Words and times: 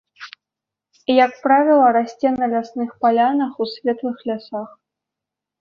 Як 1.25 1.31
правіла 1.43 1.91
расце 1.97 2.29
на 2.39 2.45
лясных 2.53 2.89
палянах, 3.05 3.51
у 3.67 3.71
светлых 3.73 4.17
лясах. 4.31 4.69